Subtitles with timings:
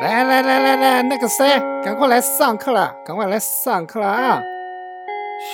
[0.00, 4.40] 来来来来来，那个谁，赶快来上课了，赶快来上课了啊！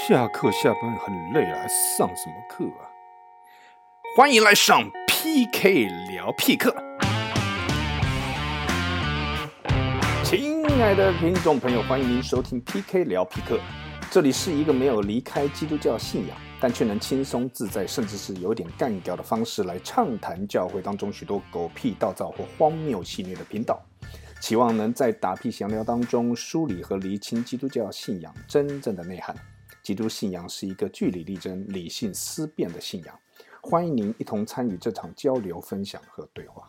[0.06, 2.86] 下课下班很累了，还上什么课啊？
[4.16, 6.72] 欢迎来上 PK 聊 P 课。
[10.22, 13.58] 亲爱的听众朋友，欢迎您收听 PK 聊 P 课。
[14.12, 23.82] 这里是一个没有离开基督教信仰，但却能轻松自在，甚至是有点干掉的方式来畅谈教会当中许多狗屁倒灶或荒谬戏谑的频道。
[24.40, 29.34] 期望能在打屁闲聊当中梳理和厘清基督教信仰真正的内涵。
[29.82, 33.18] 基督信仰是一个据理力争、理性思辨的信仰。
[33.60, 36.64] 欢迎您一同参与这场交流、分享和对话。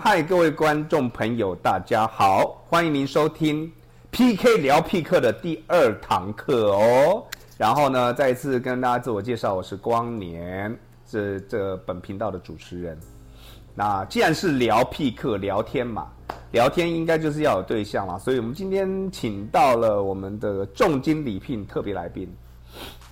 [0.00, 3.70] 嗨，各位观众朋友，大家好，欢迎您收听
[4.10, 7.26] PK 聊 P 课的第二堂课哦。
[7.58, 10.74] 然后呢，再一次跟大家自我介绍，我是光年，
[11.06, 12.98] 是这本频道的主持人。
[13.74, 16.08] 那既然是聊屁客聊天嘛，
[16.52, 22.28] 聊天应该就是要有对象嘛，所以我们今天请到了我们的重金礼聘特别来宾。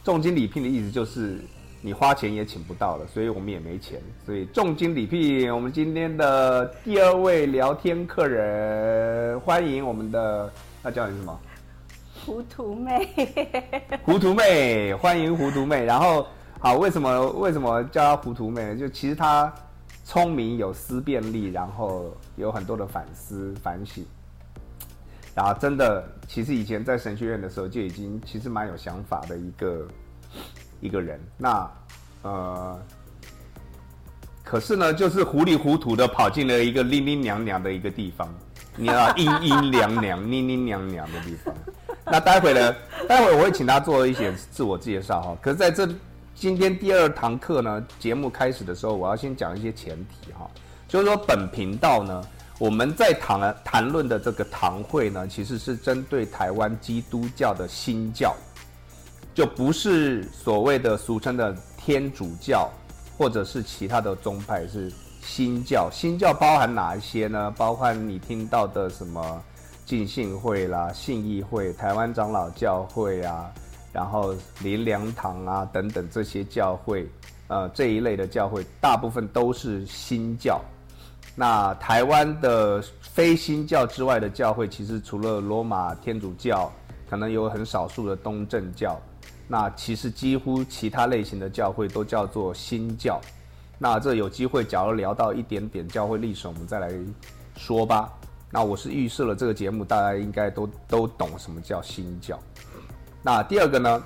[0.05, 1.41] 重金礼聘的意思就是
[1.81, 11.41] 你花钱也请不到了，所以我们也没钱，所以重金礼聘我们今天的第二位聊天客人，欢迎我们的，那叫你什么？
[12.27, 13.09] 糊涂妹。
[14.05, 15.85] 糊涂妹，欢迎糊涂妹。
[15.85, 16.27] 然后
[16.59, 18.77] 好，为什么为什么叫她糊涂妹呢？
[18.77, 19.51] 就其实她。
[20.09, 24.03] 聪明有思辨力，然后有很多的反思反省，
[25.35, 29.87] 然后真的，其实以前在神学院的时候就已经其实蛮有想法的一个
[30.81, 31.21] 一个人。
[31.37, 31.71] 那
[32.23, 32.81] 呃，
[34.43, 38.27] 可是呢，就是糊里糊涂的跑进了一个 linh linh 娘娘的一个地方，
[38.77, 41.55] 你知道 阴阴凉凉、linh linh 娘娘的地方。
[42.07, 42.75] 那待会呢，
[43.07, 45.37] 待会我会请他做一些自我介绍哈。
[45.43, 45.87] 可是在这。
[46.41, 50.49] 今天第二堂课呢，节目开始的时候，我要先讲一些前提哈，
[50.87, 52.25] 就是说本频道呢，
[52.61, 58.37] 我们在谈谈论的这个堂会呢，其实是针对台湾基督教的新教，
[59.35, 62.71] 就不是所谓的俗称的天主教，
[63.17, 65.91] 或者是其他的宗派，是新教。
[65.91, 67.53] 新教包含哪一些呢？
[67.57, 69.43] 包含你听到的什么
[69.85, 73.53] 浸信会啦、信义会、台湾长老教会啊。
[73.93, 77.09] 然后林良堂啊等等这些教会，
[77.49, 80.61] 呃这一类的教会大部分都是新教。
[81.35, 86.73] 那台湾的非新教之外的教会，其实除了罗马天主教，
[87.09, 89.01] 可能有很少数的东正教。
[89.47, 93.21] 那其实几乎其他类型的教会都叫做新教。
[93.79, 96.93] 那这有机会，假如聊到一点点教会历史，我们再来
[97.57, 98.13] 说吧。
[98.51, 102.39] 那我是预设了这个节目，大家应该都都懂什么叫新教。
[103.23, 104.03] 那第二个呢？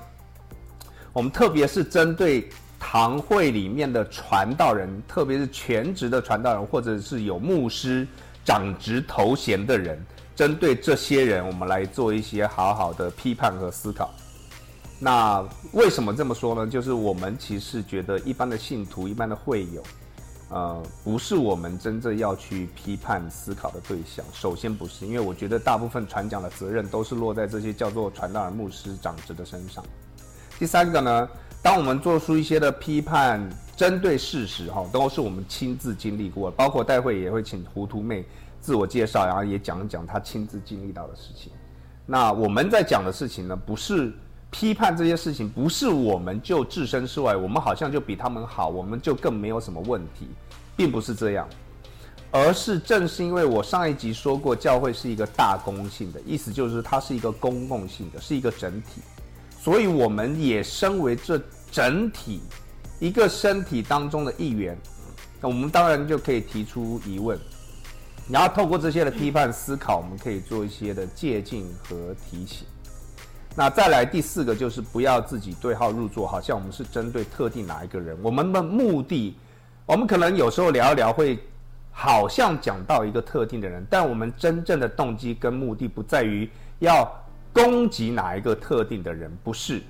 [1.13, 8.07] 我们特别是针对堂会里面的传道人，特别是全职的传道人，或者是有牧师
[8.43, 10.03] 长职头衔的人，
[10.35, 14.11] 针对这些人，我们来做一些好好的批判和思考。
[14.99, 16.67] 那为什么这么说呢？
[16.67, 19.83] 就是我们其实觉得一般的信徒、一般的会友。
[20.53, 24.23] 呃，不是我们真正要去批判思考的对象。
[24.31, 29.83] 首先不是，因为我觉得大部分传讲的责任都是落在这些叫做传道人、牧师、长职的身上。
[30.59, 31.27] 第三个呢，
[31.63, 38.23] 当我们做出一些的批判，针对事实哈，都是我们亲自经历过，包括待会也会请糊涂妹
[38.61, 41.51] 自我介绍，然后也讲一讲她亲自经历到的事情。
[42.05, 44.13] 那我们在讲的事情呢，不是。
[44.55, 50.27] 批判这些事情，不是我们就置身事外，我们好像就比他们好，我们就更没有什么问题，
[50.75, 51.47] 并不是这样，
[52.31, 59.01] 而是正是因为我上一集说过，教会是一个大公性的，意思就是它是一个公共性的，是一个整体，
[59.59, 61.41] 所以我们也身为这
[61.71, 62.41] 整体
[62.99, 64.77] 一个身体当中的一员，
[65.41, 67.37] 那我们当然就可以提出疑问，
[68.29, 72.65] 然后透过这些的批判思考，我们可以做一些的借鉴和提醒。
[73.55, 78.17] 那再来第四个就是不要自己对号入座，好像我们是针对特定哪一个人。
[78.23, 79.35] 我们的目的，
[79.85, 81.37] 我们可能有时候聊一聊会，
[81.91, 86.49] 好像讲到一个特定的人，但我们真正的动机跟目的不在于
[86.79, 87.05] 要
[87.51, 89.81] 攻击哪一个特定的人，不是。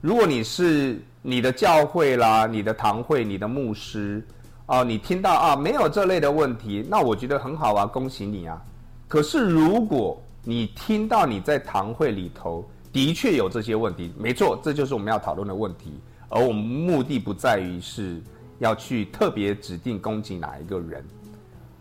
[0.00, 4.26] 如果你是你的教会啦、你的堂会、你的牧师，
[4.66, 8.60] 哦，你听到啊没有这类的问题，那我觉得很好啊，恭喜你啊。
[9.06, 16.00] 可是如果你听到你在堂会里头，的确有这些问题，没错，这就是我们要讨论的问题。
[16.28, 18.20] 而我们目的不在于是
[18.62, 21.04] 要去特别指定攻击哪一个人，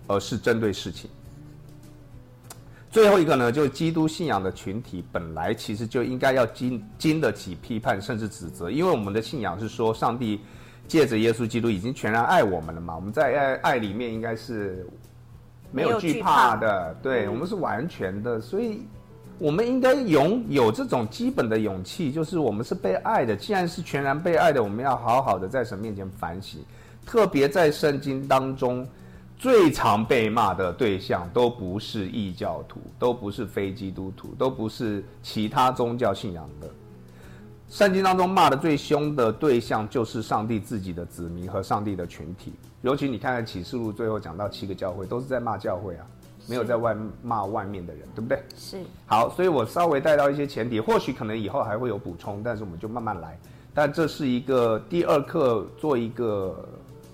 [0.07, 1.07] 而是针对事情。
[2.89, 10.41] 最后一个呢，就是基督信仰的群体本来其实就应该要经经得起批判甚至指责，因为我们的信仰是说上帝
[10.87, 12.95] 借着耶稣基督已经全然爱我们了嘛。
[12.95, 14.85] 我们在爱爱里面应该是
[15.71, 18.81] 没有惧怕的，对我们是完全的，所以
[19.41, 23.35] 我们应该拥有这种基本的勇气，就是我们是被爱的。
[23.35, 26.59] 既然是全然被爱的，我们要好好的在神面前反省。
[27.07, 28.87] 特别在圣经当中，
[29.39, 36.69] 最常被骂的对象都不是异教徒，都不是非基督徒，都不是其他宗教信仰的。
[37.67, 42.53] 圣经当中骂的最凶的对象，就是上帝自己的子民和上帝的群体。
[42.83, 46.05] 尤其你看看启示录最后讲到七个教会，都是在骂教会啊，
[46.47, 48.41] 没有在外骂外面的人，对不对？
[48.55, 48.81] 是。
[49.05, 53.37] 好，所以我稍微带到一些前提，或许可能以后还会有补充，但是我们就慢慢来。
[53.73, 56.67] 但这是一个第二课，做一个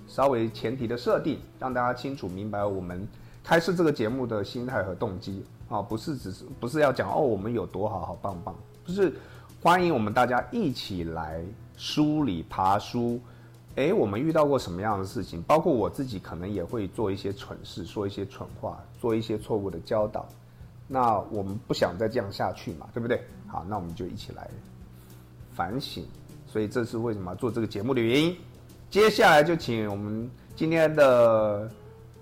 [0.07, 3.07] 稍微前提的设定，让大家清楚明白我们
[3.43, 9.13] 开设这个节目的心态和动机啊，不是只是不是要讲哦我们有多好好棒棒，不是。
[9.59, 11.43] 欢迎我们大家一起来
[11.75, 13.19] 梳理爬书，
[13.77, 15.39] 哎，我们遇到过什么样的事情？
[15.43, 20.27] 包括我自己可能也会做一些蠢事，说一些蠢话，做一些错误的教导。
[20.87, 23.21] 那我们不想再这样下去嘛，对不对？
[23.45, 24.49] 好，那我们就一起来
[25.53, 26.03] 反省。
[26.47, 28.35] 所以这是为什么做这个节目的原因。
[28.89, 31.69] 接下来就请我们今天的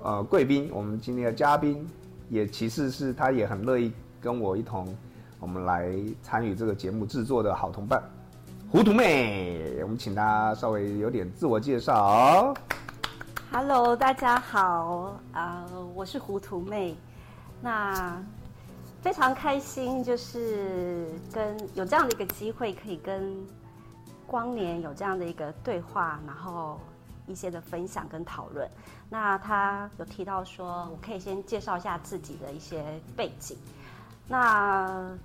[0.01, 1.87] 呃贵宾，我们今天的嘉宾，
[2.29, 4.93] 也其实是他也很乐意跟我一同。
[5.39, 8.03] 我们来参与这个节目制作的好同伴，
[8.71, 12.53] 糊涂妹，我们请她稍微有点自我介绍。
[13.51, 16.95] Hello，大家好，啊，我是糊涂妹，
[17.61, 18.21] 那
[19.01, 23.35] 非常开心，就是跟有这样的一个机会，可以跟
[24.27, 26.79] 光年有这样的一个对话，然后
[27.27, 28.69] 一些的分享跟讨论。
[29.09, 32.83] 那他有提到说，我可以先介绍一下自己的一些
[33.15, 33.57] 背景。
[34.27, 35.15] 那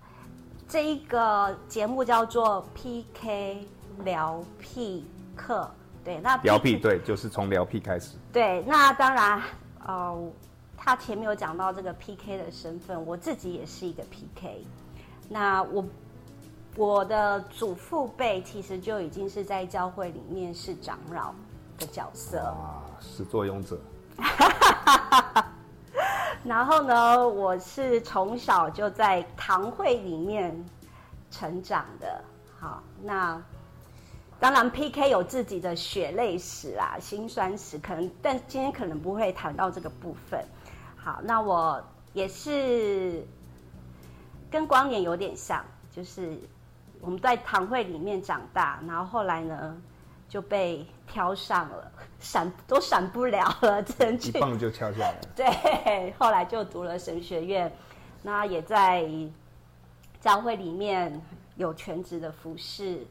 [0.70, 3.67] 这一个节目叫做 PK
[4.05, 5.69] 聊屁课，
[6.05, 8.17] 对，那聊屁对，就是从聊屁开始。
[8.32, 9.43] 对，那当然，
[9.84, 10.31] 呃，
[10.76, 14.64] 他前面有讲到这个 PK 的身份，我自己也是一个 PK。
[15.28, 15.84] 那我
[16.76, 21.34] 我的祖父辈其实就已经是在教会里面是长老
[21.78, 23.76] 的角色啊，始作俑者。
[26.43, 30.65] 然后呢，我是从小就在堂会里面
[31.31, 32.23] 成长的。
[32.59, 33.41] 好，那
[34.39, 40.43] 当然 PK 有自己的血泪史啊、辛酸史，可能但今天可能不会谈到这个部分。
[40.97, 41.83] 好，那我
[42.15, 43.23] 也是
[44.51, 45.65] 跟光年有点像，
[45.95, 46.39] 就是
[47.01, 49.77] 我们在堂会里面长大，然后后来呢
[50.29, 51.93] 就被挑上了。
[52.21, 55.19] 闪都闪不了了， 只能一棒就敲下来。
[55.35, 57.73] 对，后来就读了神学院，
[58.23, 59.09] 那也在
[60.21, 61.19] 教会里面
[61.57, 63.07] 有全职的服饰，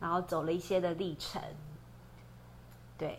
[0.00, 1.42] 然后走了一些的历程。
[2.96, 3.18] 对，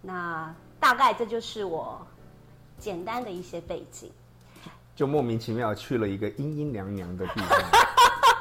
[0.00, 2.00] 那大概这就是我
[2.78, 4.10] 简单的一些背景。
[4.96, 7.58] 就莫名其妙去了一个阴阴凉凉的地方。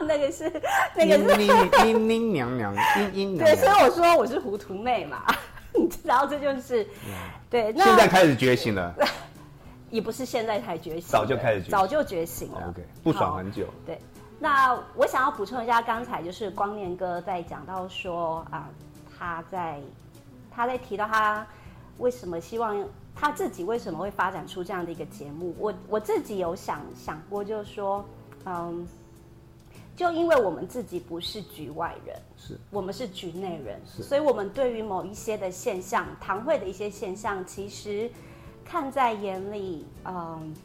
[0.02, 0.52] 那个是
[0.96, 3.46] 那个是阴阴娘娘，阴阴娘。
[3.46, 5.24] 对，所以我说我是糊涂妹嘛。
[5.74, 6.86] 你知道这就是，
[7.50, 8.94] 对，现在开始觉醒了，
[9.90, 12.68] 也不是现在才觉醒，早就开始，早就觉醒了。
[12.68, 13.66] OK，不爽很久。
[13.86, 13.98] 对，
[14.38, 18.68] 那我想要补充一下，刚才就是光年哥在讲到说啊，
[19.18, 19.80] 他在
[20.54, 21.48] 他在提到他
[22.00, 22.76] 为什么希望
[23.16, 28.06] 他自己为什么会发展出这样的一个节目，我我自己有想想过，就是说，
[28.44, 28.86] 嗯。
[30.02, 38.10] 就因为我们自己不是局外人，是我们是局内人，所以我们对于某一些的现象，堂会的一些现象，其实
[38.66, 40.56] 看在眼里，嗯，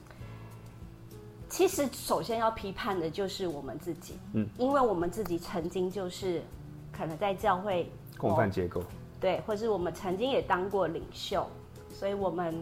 [1.50, 6.42] 其实首先要批判的就是我们自己，嗯，因为我们自己曾经就是
[6.90, 8.82] 可能在教会共犯结构，
[9.20, 11.46] 对，或是我们曾经也当过领袖，
[11.92, 12.54] 所以我们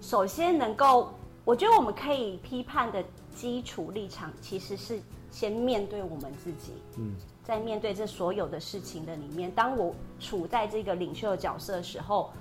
[0.00, 1.12] 首先能够，
[1.44, 3.02] 我觉得我们可以批判的
[3.34, 5.00] 基础立场其实是。
[5.30, 12.32] 先面对我们自己，嗯，在面对这所有的事情的里面，当我处在这个领袖的角色的时候，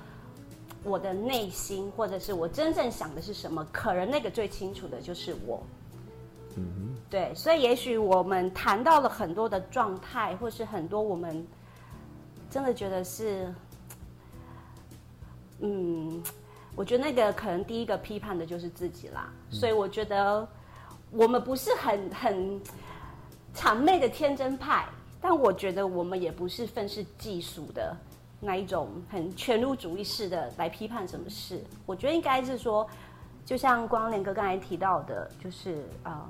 [0.84, 5.62] 我的内心或者是我真正想的是什么，可能那个最清楚的就是我，
[6.56, 11.46] 嗯哼，对，所以也许我们谈到了很多的状态，或是很多我们
[12.50, 13.54] 真的觉得是，
[15.60, 16.24] 嗯，
[16.74, 20.48] 我觉得那个可能第一个批判的就是自己啦，所以我觉得。
[21.12, 22.62] 我们不是很很
[23.56, 24.86] 谄媚的天真派，
[25.22, 27.96] 但我觉得我们也不是愤世嫉俗的
[28.40, 31.64] 那一种很全入主义式的来批判什么事。
[31.86, 32.88] 我觉得应该是说，
[33.46, 36.30] 就像光良哥刚才提到的，就是啊，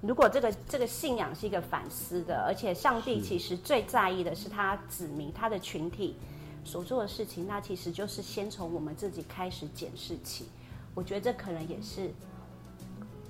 [0.00, 6.16] 如果这个这个信仰是一个反思的，而且上帝其实最在意的是他子民他的群体
[6.64, 10.48] 所做的事情，那其实就是先从我们自己开始检视起。
[10.94, 12.10] 我觉得这可能也是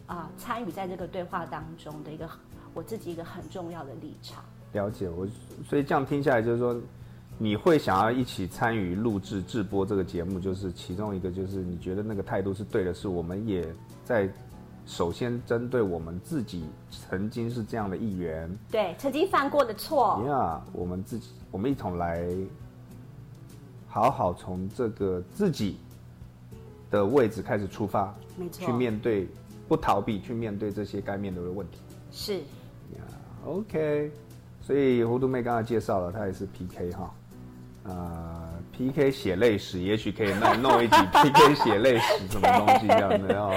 [0.06, 2.28] 啊参与在这个对话当中的一个
[2.74, 4.44] 我自己一个很重要的立场。
[4.72, 5.26] 了解我，
[5.68, 6.76] 所以这样听下来就是说，
[7.38, 13.66] 你会想要一起参与录制制播这个节目，就是其中一个，就是你觉得那个态度是对的，是我们也
[14.04, 14.28] 在
[14.84, 22.28] 首先针对我们自己曾经是这样的一员，对，曾经犯过的错，呀，我们自己，我们一同来
[23.88, 25.78] 好好从这个自己
[26.90, 29.26] 的位置开始出发，没错，去面对，
[29.68, 31.78] 不逃避，去面对这些该面对的问题。
[32.10, 33.02] 是呀
[33.44, 34.10] ，OK。
[34.60, 37.14] 所以糊涂妹刚才介绍了，她也是 PK 哈，
[37.84, 43.52] 呃，PK 血泪史，也许可以弄弄一集 PK 血泪史什么东西这样的，然后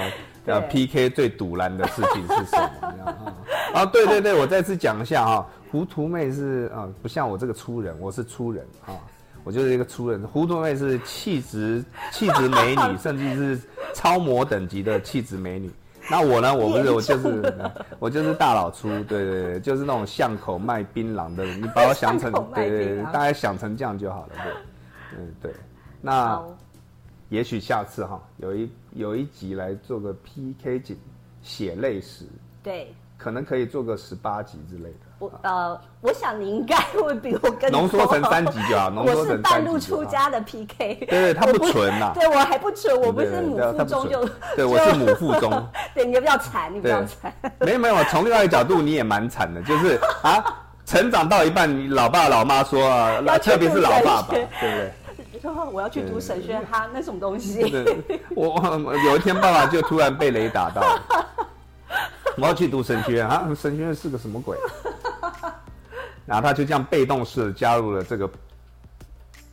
[0.46, 3.34] 要 PK 最堵拦的事情是什么这样哈？
[3.74, 8.94] 啊，对对对，我再次讲一下哈，糊涂妹是啊，不像我这个粗人，我是粗人啊，
[9.42, 13.60] 我就是一个粗人，糊涂妹是气质气质美女， 甚至是
[13.94, 15.68] 超模等级的气质美女。
[16.10, 16.54] 那我呢？
[16.54, 17.54] 我不是，我就是
[18.00, 21.44] 我就是大老粗，对对对，就是那种巷口卖槟榔的。
[21.44, 24.52] 你把我想成， 对对对，大概想成这样就好了，对，
[25.18, 25.54] 嗯对。
[26.02, 26.42] 那
[27.28, 30.98] 也许下次哈，有一有一集来做个 PK 景
[31.42, 32.24] 血泪史，
[32.62, 32.92] 对。
[33.16, 35.09] 可能可以做个十八集之类的。
[35.20, 38.88] 我呃，我想你应该会比我更浓缩成三级就好。
[38.90, 39.22] 浓缩成。
[39.24, 40.94] 我是半路出家的 PK。
[40.94, 42.10] 对对，他不纯呐。
[42.14, 44.28] 对我还不纯，我不是母腹中就。
[44.56, 45.50] 对，我是母腹中。
[45.94, 47.30] 对，你比较惨，你比较惨。
[47.60, 50.42] 没有没有，从另外一个角度，你也蛮惨的，就是啊，
[50.86, 54.92] 成长到一半，你老爸老妈说啊，特别是老爸爸，对不对？
[55.40, 57.62] 说我要去读神学，哈，那什么东西？
[58.34, 60.82] 我有一天爸爸就突然被雷打到。
[62.36, 63.48] 我要去读神学院啊！
[63.54, 64.56] 神学院是个什么鬼？
[66.30, 68.30] 然后他就这样被动式加入了这个，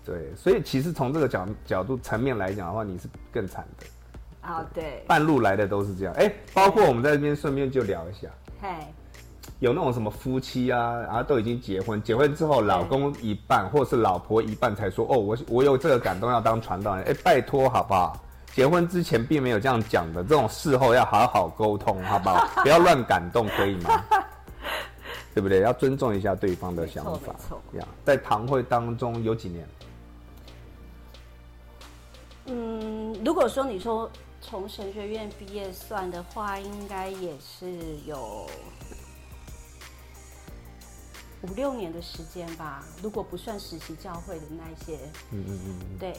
[0.06, 4.48] 对，所以其实从这个角角度层面来讲的话，你是更惨的。
[4.48, 6.14] 啊，对，半路来的都是这样。
[6.14, 8.28] 哎，包括我们在这边顺便就聊一下，
[8.62, 8.70] 嘿，
[9.58, 18.24] 有那种什么夫妻啊，然后都已经结婚，结婚之后老公一半或是老婆一半才说，哦，我我有这个感动要当传道人，哎，拜托好不好？
[18.54, 22.48] 结婚之前并没有这样讲的，这种事后要好好沟通，好不好？
[22.62, 24.04] 不要乱感动，可以吗？
[25.38, 25.62] 对不对？
[25.62, 27.36] 要尊重一下对方的想法。
[27.74, 29.68] 呀，在堂会当中有几年？
[32.48, 34.10] 嗯，如果说你说
[34.42, 37.72] 从神学院毕业算的话，应该也是
[38.08, 38.48] 有
[41.44, 42.84] 五六年的时间吧。
[43.04, 44.98] 如果不算实习教会的那些，
[45.30, 46.16] 嗯嗯嗯，对。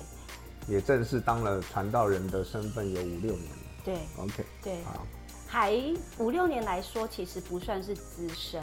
[0.69, 3.59] 也正式当了传道人的身份有五六年了。
[3.85, 5.05] 对，OK，对，好，
[5.49, 5.75] 还
[6.19, 8.63] 五六年来说，其实不算是资深，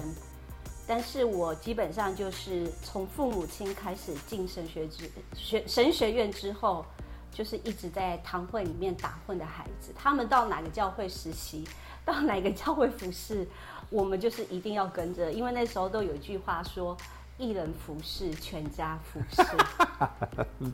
[0.88, 6.86] 但是我基本上就是从父母亲开始进神学之学神学院之后，
[7.32, 11.68] 就是一直在堂会里面打混的孩子，他们到哪个教会实习，
[12.04, 13.48] 到哪个教会服侍，
[13.90, 16.96] 我们就是一定要跟着，因为那时候都有一句话说。
[17.38, 19.44] 一人服侍，全家服侍。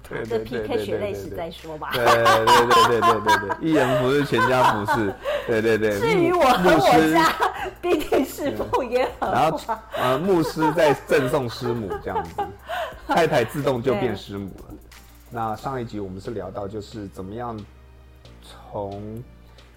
[0.29, 1.89] 这 PK 血泪史再说吧。
[1.91, 5.13] 对对对对对对对，一人服侍，全家服侍。
[5.47, 5.99] 对对对。
[5.99, 7.33] 至于我和我家，
[7.81, 9.33] 必定是奉耶和华。
[9.33, 9.59] 然后
[9.97, 12.43] 呃，牧师在赠送师母这样子，
[13.07, 14.75] 太太自动就变师母了。
[15.31, 17.59] 那上一集我们是聊到，就是怎么样
[18.43, 19.23] 从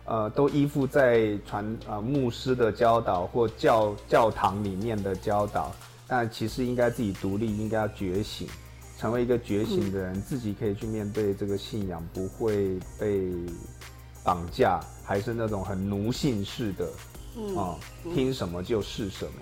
[0.05, 5.73] 呃都依附在传呃牧师的教导或教教堂里面的教导。
[6.07, 8.47] 但其实应该自己独立，应该要觉醒，
[8.99, 13.33] 成为一个觉醒的人，自己可以去面对这个信仰，不会被
[14.23, 16.87] 绑架，还是那种很奴性式的，
[17.59, 17.75] 啊，
[18.15, 19.33] 听什么就是什么。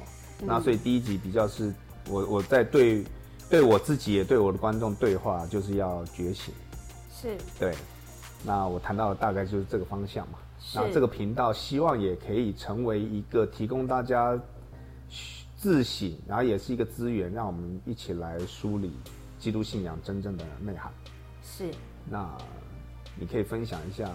[0.45, 1.75] 那所以第一集比较是
[2.09, 3.05] 我我在对
[3.51, 6.55] 对我自己也对我的观众对话，就是要觉醒。
[7.11, 7.37] 是。
[7.59, 7.75] 对。
[8.45, 10.39] 那我谈到的大概就是这个方向嘛。
[10.75, 14.41] 那这个频道希望也可以成为一个提供大家。
[15.63, 18.91] 自省，然后也是一个资源，让我们一起来梳理
[19.39, 20.93] 基督信仰真正的内涵。
[21.41, 21.71] 是。
[22.11, 22.29] 那
[23.17, 24.11] 你可以分享一下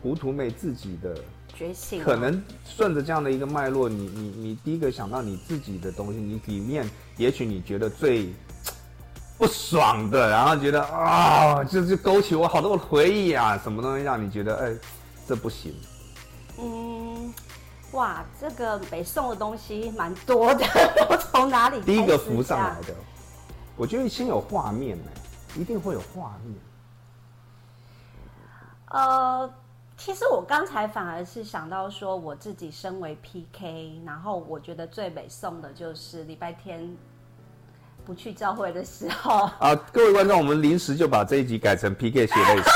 [0.00, 1.14] 糊涂妹自己的
[1.54, 2.02] 觉醒。
[2.02, 6.88] 可能顺着这样的一个脉络，你你你第一个想到你自己的东西，你里面
[7.18, 8.32] 也许你觉得最
[9.36, 14.74] 不爽的，然后觉得啊，就就勾起我好多回忆啊，什么东西让你觉得哎，
[15.28, 15.74] 这不行？
[16.58, 17.11] 嗯。
[17.92, 20.64] 哇，这个北宋的东西蛮多的，
[21.10, 21.80] 我从哪里？
[21.82, 22.94] 第一个浮上来的，
[23.76, 25.10] 我觉得先有画面呢，
[25.56, 26.54] 一定会有画面。
[28.88, 29.50] 呃，
[29.96, 36.96] 其实我刚才反而是想到说，我自己身为 PK，然后我觉得最北宋的就是礼拜天
[38.06, 39.50] 不去教会的时候。
[39.58, 42.70] 啊，各位观众，我们临时就把这一集改成 PK 写类似。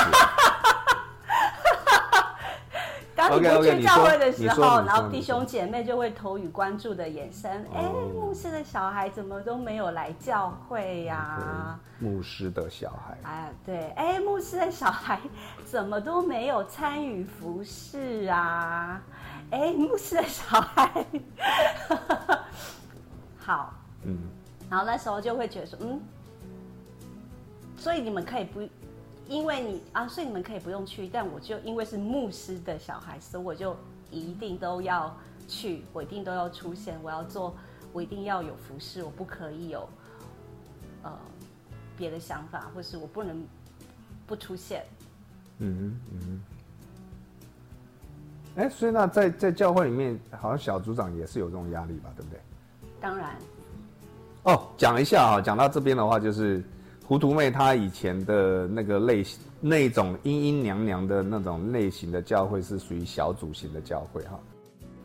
[3.31, 7.51] 我去教会的时候，然后弟兄姐妹就会投予关注的眼神。
[7.75, 15.21] 哎、哦牧师的小孩怎么都没有来教会呀、对牧师的小孩，哎，对，哎，牧师的小孩
[15.65, 19.01] 怎么都没有参与服饰啊？
[19.51, 21.07] 哎，牧师的小孩，
[23.39, 24.19] 好，嗯，
[24.69, 26.01] 然后那时候就会觉得说，嗯，
[27.79, 28.61] 所以你们可以不，
[29.29, 33.77] 因为你啊，所以你们可以不用去，但我就因为是牧师的小孩，所以我就
[34.11, 35.15] 一定都要
[35.49, 37.55] 去，我一定都要出现，我要做，
[37.93, 39.89] 我一定要有服饰，我不可以有
[41.03, 41.13] 呃
[41.97, 43.45] 别的想法，或是我不能
[44.27, 44.85] 不出现。
[45.59, 46.41] 嗯哼嗯哼。
[48.57, 52.41] 哎，所以那在在教会里面，好像小组长也是有这种压力吧，对不对？
[53.01, 53.37] 当然，
[54.45, 56.65] 哦，讲一下啊，讲到这边的话，就是
[57.07, 64.39] 糊涂妹她以前的那个类型，那种阴阴娘娘的那种类型的教会是属于小组型的教会哈。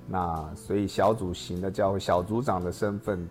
[0.07, 3.29] 那所以小组型的教会，小组长的身份，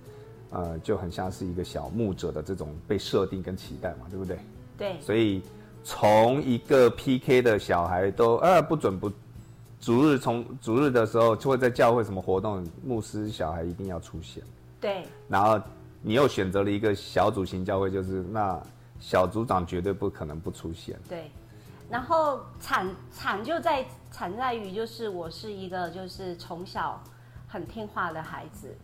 [0.51, 4.39] 呃，就很像是一个小牧者的这种被设定跟期待嘛，对不对？
[4.79, 5.43] 对所以
[5.83, 9.11] 从一个 PK 的小孩都呃不准不，
[9.81, 14.43] 逐日从逐日的时候就会在教会什么活动，牧师小孩一定要出现。
[14.81, 15.61] 对然后
[16.03, 18.61] 你又选择了一个小组型教会，就是那
[18.99, 20.99] 小组长绝对不可能不出现。
[21.09, 21.31] 对，
[21.91, 27.03] 然后惨惨就在惨在于，就是我是一个就是从小
[27.47, 28.75] 很听话的孩子，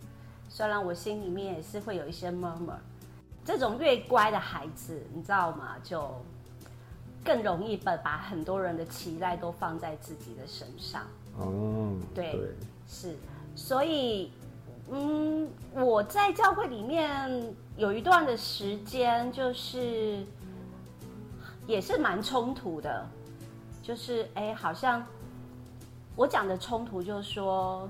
[0.49, 2.77] 虽然我心里面也是会有一些 murmur，
[3.45, 5.77] 这种越乖的孩子，你知道吗？
[5.83, 6.11] 就
[7.25, 11.03] 更容易把把很多人的期待都放在自己的身上。
[11.39, 12.55] 哦，对对，
[12.89, 13.17] 是，
[13.55, 14.31] 所以，
[14.91, 20.25] 嗯，我在教会里面有一段的时间，就是
[21.67, 23.07] 也是蛮冲突的，
[23.83, 25.05] 就是哎，好像
[26.15, 27.89] 我讲的冲突，就是说，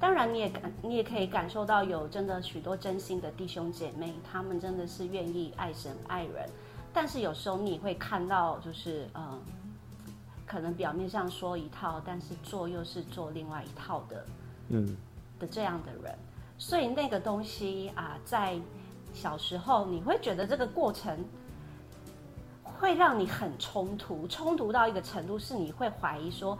[0.00, 6.48] 当然你也感你也可以感受到有真的许多真心的弟兄姐妹，他们真的是愿意爱神爱人，
[6.92, 9.40] 但是有时候你会看到，就是嗯。
[10.44, 14.22] 可能表面上说一套，但是做又是做另外一套的
[14.68, 14.96] 嗯，
[15.38, 16.14] 的这样的人，
[16.58, 18.58] 所以那个东西啊，在
[19.12, 21.24] 小时候你会觉得这个过程
[22.62, 26.58] 会让你很冲突，冲突到一个程度是你会怀疑说，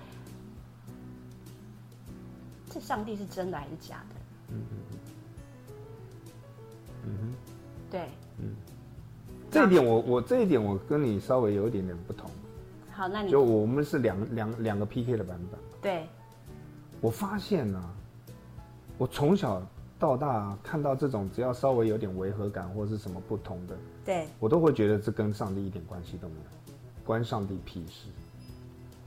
[2.70, 4.14] 这上帝是真的还是假的？
[4.48, 4.62] 嗯
[7.04, 7.34] 哼，
[7.90, 8.54] 对，嗯。
[9.50, 12.30] 这一点我我这一点我跟你稍微有一点点不同，
[12.90, 15.60] 好，那你就我们是两两两个 PK 的版本。
[15.82, 16.08] 对
[17.02, 17.78] 我发现呢、
[18.96, 19.60] 我从小
[19.98, 28.08] 到大看到这种只要稍微有点违和感或是什么不同的，对我都会觉得这跟上帝一点关系都没有，关上帝屁事。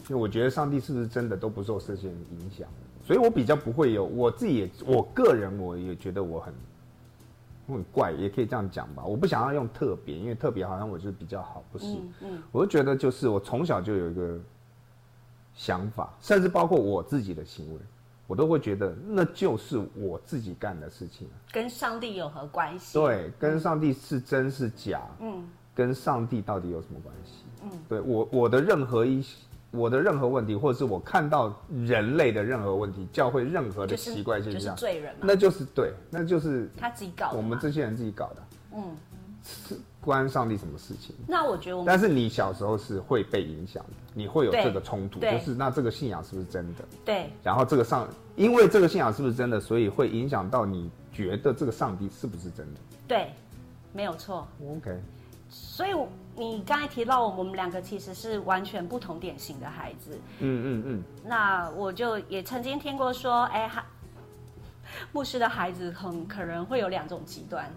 [0.09, 2.67] 因为我觉得上帝是不是真的都不受这些人影响，
[3.01, 6.53] 所以我比较不会有我自己也我个人我也觉得我很
[7.65, 9.03] 我很怪，也可以这样讲吧。
[9.03, 11.85] 我不想要用特别，因为特别好像我就是比较好，不是？
[11.85, 14.39] 嗯嗯我就觉得就是我从小就有一个
[15.55, 17.79] 想法，甚至包括我自己的行为，
[18.27, 21.27] 我都会觉得那就是我自己干的事情。
[21.51, 27.43] 跟上帝有何关系？，对，跟上帝是真是假，嗯跟上帝到底有什么关系？
[27.63, 29.25] 嗯，对我我的任何一
[29.71, 31.53] 我的任何问题，或者是我看到
[31.85, 37.37] 人类的任何问题，教会任何的就是奇怪现就是象，罪人嘛，那就是对，那就是他自己搞的。
[37.37, 38.43] 我们这些人自己搞的，
[38.75, 38.95] 嗯，
[39.43, 41.15] 是关上帝什么事情？
[41.27, 46.85] 那我觉得我们但是你小时候是会被影响的，你会有对这个冲突，就是那这个信仰是不是真的？
[47.03, 53.33] 对然后这个上，因为这个信仰是不是真的，所以会影响到你觉得这个上帝是不是真的对，
[53.91, 54.47] 没有错。
[54.69, 54.97] ？OK，
[55.49, 55.89] 所以
[56.35, 60.19] 你刚才提到我们两个其实是完全不同典型的孩子。
[60.39, 63.85] 嗯嗯嗯，那我就也曾经听过说，哎，哈，
[65.11, 67.71] 牧师的孩子很可能会有两种极端，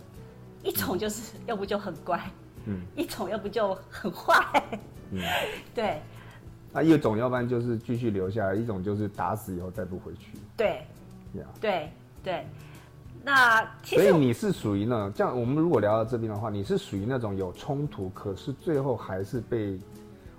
[0.63, 2.21] 一种就是要不就很乖，
[2.67, 4.63] 嗯，一种要不就很坏，
[5.11, 5.21] 嗯，
[5.75, 6.01] 对。
[6.71, 10.87] 那一种要不然就是继续留下来，一种就是打死以后再不回去，对
[11.33, 11.91] 呀、对
[12.23, 12.47] 对。
[13.25, 19.79] 那其所以你是属于那这样，我们如果聊到这边的话，你是属于那种有冲突，可是最后还是被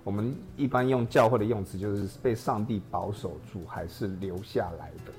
[0.04, 5.12] 我们一般用教会的用词，就是被上帝保守住，还是留下来的，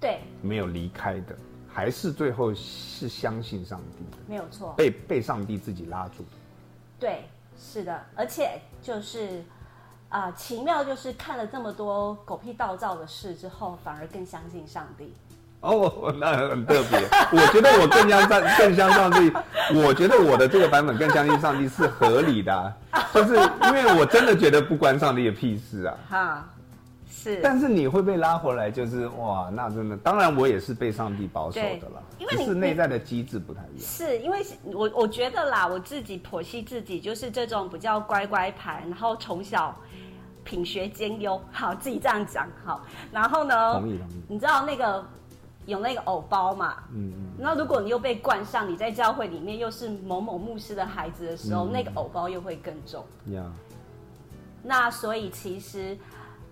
[0.00, 0.20] 对。
[0.42, 1.36] 没有离开的，
[1.72, 6.30] 还是最后是相信上帝的，没有错，被被上帝自己拉住的。
[6.98, 7.24] 对，
[7.58, 9.42] 是的，而且就是
[10.08, 15.14] 啊、奇妙就是看了这么多狗屁倒灶的事之后，反而更相信上帝。
[15.60, 16.98] 哦，那很特别。
[17.30, 19.30] 我觉得我更相上更相上帝，
[19.74, 22.74] 我觉得我的这个版本更相信上帝是合理的、啊，
[23.14, 25.98] 就是因为我真的觉得不关上帝的屁事啊。
[26.08, 26.48] 哈，
[27.22, 33.80] 是，但是你会被拉回来，就是哇，那真的，当然我也是被上帝保守的了，对因为你是内在的机制不太一样。
[33.80, 39.76] 是因为我我觉得啦，我自己剖析自己就是这种比较乖乖牌，然后从小
[40.44, 42.80] 品学兼优，好自己这样讲好，
[43.12, 45.04] 然后呢，同意同意，你知道那个
[45.66, 46.76] 有那个偶包嘛？
[46.94, 53.04] 嗯嗯，那如果你又被冠上你在教会里面又是某某牧师的孩子的时候，嗯那个偶包又会更重。
[53.26, 53.44] 呀，
[54.62, 55.96] 那所以其实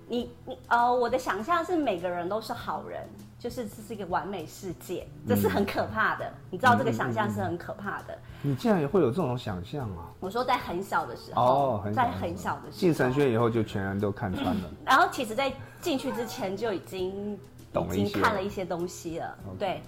[0.08, 3.06] 你你呃，我的想象是每个人都是好人，
[3.38, 6.32] 就是这是一个完美世界，这是很可怕的。
[6.50, 8.18] 你知道这个想象是很可怕的。
[8.42, 10.08] 你竟然也会有这种想象啊？
[10.20, 14.70] 我说在很小的时候，哦，很在很小的时候进神学以后就全然都看穿了。
[14.84, 17.38] 然后其实，在进去之前就已经已
[17.72, 19.82] 懂了一些经看了一些东西了对。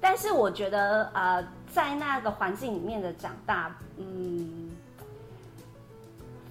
[0.00, 4.70] 但是我觉得，呃，在那个环境里面的长大，嗯，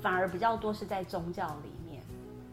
[0.02, 1.77] 反而比较多是在宗教里面，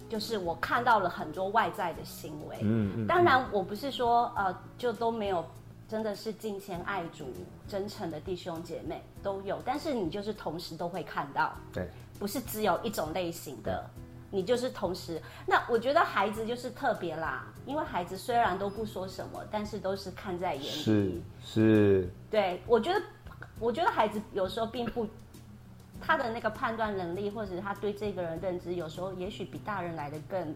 [0.08, 2.56] 就是我看到了很多外在的行为。
[2.62, 5.44] 嗯嗯，当然，我不是说呃，就都没有，
[5.88, 7.26] 真的是敬虔爱主、
[7.66, 11.88] 真诚的弟兄姐妹都有，但是你就是同时都会看到，对，
[12.18, 13.88] 不是只有一种类型的，
[14.30, 15.20] 你就是同时。
[15.46, 21.20] 那我觉得孩子就是特别啦，因为孩子虽然都不说什么，但是都是看在眼里是。
[21.42, 23.02] 是，对，我觉得，
[23.58, 25.06] 我觉得孩子有时候并不，
[26.06, 30.54] 他的那个判断能力，或者是他对这个人认知，有时候也许比大人来的更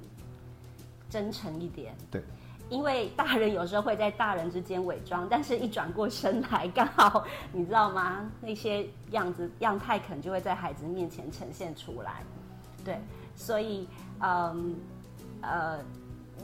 [1.09, 1.95] 真诚一点。
[2.11, 2.23] 对，
[2.69, 8.31] 因为大人有时候会在大人之间伪装，但是一转过身来，刚好你知道吗？
[8.41, 12.23] 那些样子样态可能就会在孩子面前呈现出来。
[12.85, 12.99] 对，
[13.35, 13.89] 所以
[14.21, 14.77] 嗯
[15.41, 15.79] 呃，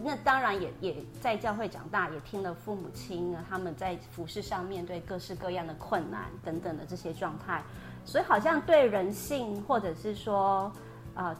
[0.02, 7.62] 那当然也也在教会长大，也听了父母亲呢他们在服饰上面对各式各样的困难等等的这些状态，
[8.04, 10.72] 所以好像对人性或者是说
[11.14, 11.28] 啊。
[11.28, 11.36] 呃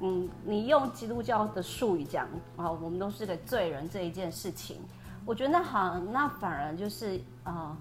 [0.00, 4.82] 嗯，你用基督教的术语讲啊，我们都是个罪人这一件事情，
[5.24, 7.76] 我觉得那好，那反而就是呃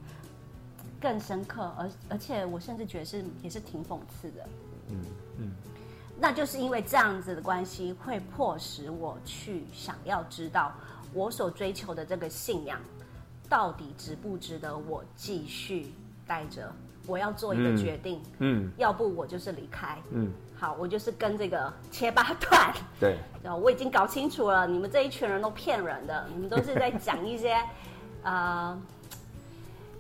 [1.01, 4.47] 更深刻，而而且我甚至觉得是也是挺讽刺的。
[4.89, 5.01] 嗯
[5.39, 5.51] 嗯，
[6.19, 10.71] 那就是因为这样子的关系，会迫使我去想要知道
[11.13, 12.79] 我所追求的这个信仰
[13.49, 15.91] 到底值不值得我继续
[16.27, 16.71] 待着。
[17.05, 18.71] 我要做一个嗯决定，嗯。
[18.77, 19.97] 要不我就是离开。
[20.11, 22.73] 嗯，好，我就是跟这个切八段。
[22.99, 27.57] 对，呃，我已经搞清楚了，你们这一群人都骗人的，你们都是在讲一些，
[28.23, 28.79] 呃，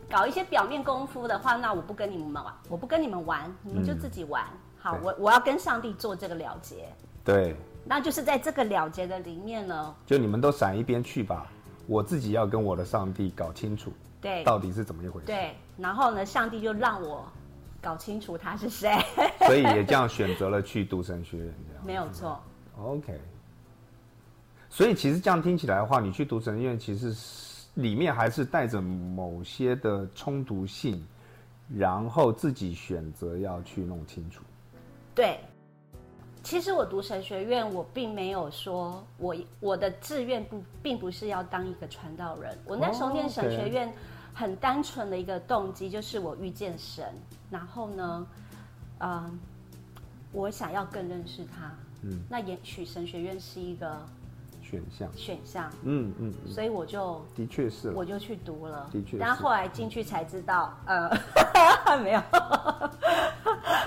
[0.09, 4.45] 搞一些表面功夫的话，那我不跟你们玩，我不跟你们玩，你们就自己玩。
[4.79, 6.87] 好，我我要跟上帝做这个了结，
[7.23, 11.47] 对，那就是在这个了结的里面呢，就你们都闪一边去吧，
[11.87, 13.91] 我自己要跟我的上帝搞清楚
[14.23, 17.23] 对到底是怎么一回事，对，然后呢，上帝就让我
[17.81, 18.89] 搞清楚他是谁，
[19.45, 21.85] 所以也这样选择了去读神学院这样。
[21.85, 22.41] 没有错
[22.79, 23.19] ，OK，
[24.69, 31.05] 所以其实这样听起来的话，你去读神学院，其实是里面还是带着某些的冲突性，
[31.69, 34.41] 然后自己选择要去弄清楚。
[35.13, 35.37] 对。
[36.45, 42.53] 其实我读神学院，我并没有说我我的志愿不并不是要当一个传道人。
[42.65, 43.89] 我那时候念神学院，
[44.33, 47.05] 很单纯的一个动机就是我遇见神，
[47.49, 48.27] 然后呢，
[48.99, 49.39] 嗯，
[50.31, 51.71] 我想要更认识他。
[52.01, 53.97] 嗯，那也许神学院是一个
[54.61, 58.89] 选项，选项，嗯嗯，嗯所以我就的确是我就去读了。
[58.91, 61.09] 的确是但后来进去才知道，呃，
[62.03, 62.19] 没有。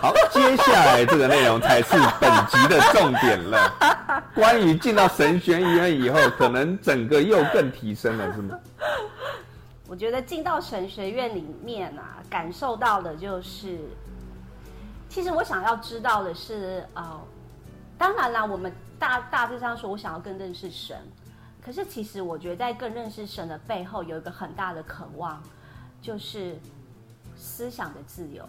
[0.01, 3.75] 好，接下来这个内容才是本集的重点了。
[4.35, 8.59] 关于进到神学院以后，可能整个又更提升了，是吗？
[9.89, 13.79] 我觉得进到神学院里面啊，感受到的就是，
[15.09, 17.21] 其实我想要知道的是，呃，
[17.97, 20.97] 当然啦，我们大大致上说，我想要更认识神，
[21.65, 25.41] 可是其实我觉得在更认识神的背后，有一个很大的渴望，
[26.03, 26.59] 就是
[27.37, 28.49] 思想的自由。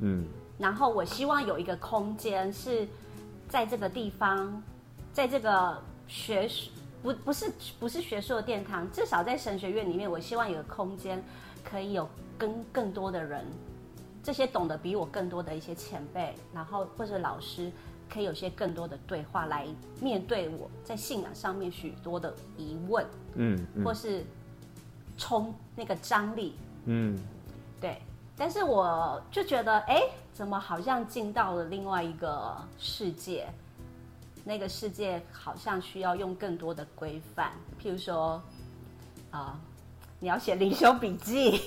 [0.00, 0.24] 嗯
[0.56, 2.86] 然后我希望有一个空间是
[3.48, 4.62] 在这个地方，
[5.12, 6.70] 在这个学术
[7.02, 11.22] 不不是不是学术的殿堂，至少在神学院里面，我希望有个空间
[11.64, 13.44] 可以有跟更多的人，
[14.22, 17.70] 这些懂得比我更多的一些前辈，然后或者老师，
[18.10, 19.66] 可以有些更多的对话来
[20.00, 24.24] 面对我在信仰上面许多的疑问，嗯嗯或是
[25.16, 26.54] 冲那个张力，
[26.86, 27.18] 嗯，
[27.80, 28.00] 对，
[28.36, 33.46] 但是我就觉得，哎，怎么好像进到了另外一个世界？
[34.48, 38.42] 那个世界好像需要用更多的规范，譬如说，
[39.30, 39.60] 啊、
[40.18, 41.60] 你要写灵修笔记。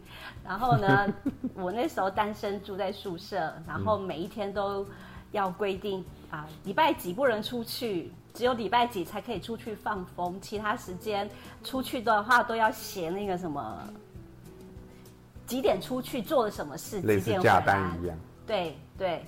[0.44, 1.10] 然后呢，
[1.54, 4.86] 我那时候单身住在宿舍，然后每一天都
[5.32, 11.26] 要规定啊，礼拜几不能出去，只有礼拜几才可以出去放风，其他时间
[11.64, 13.82] 出去的话都要写那个什么。
[15.46, 17.00] 几点出去做了什么事？
[17.00, 17.60] 类似假？
[17.60, 18.18] 单一样。
[18.46, 19.24] 对对，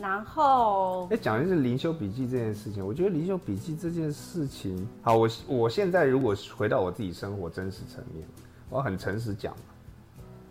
[0.00, 8.24] 然后哎，讲的是灵修笔记这件事情，我觉得灵修笔记这件事情，好，我我现在如果回到我自己生活真实层面，
[8.70, 9.52] 我很诚实讲，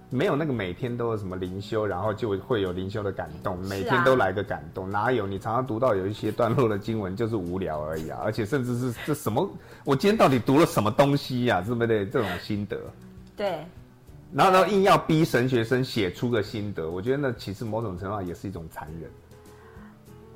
[0.09, 5.25] 没有那个每天都有什么灵修，然后就会有灵修的感动，每天都来个感动，哪有？
[5.25, 9.49] 你常常读到有一些段落的经文就是无聊而已啊，而且甚至是这什么，
[9.85, 12.05] 我今天到底读了什么东西呀、是不是？
[12.07, 12.77] 这种心得。
[13.37, 13.63] 对
[14.33, 19.09] 然后呢，硬要逼神学生写出个心得，我觉得那其实某种程度上也是一种残忍。